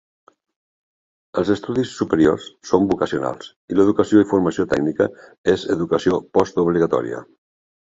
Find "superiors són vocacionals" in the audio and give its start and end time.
1.97-3.51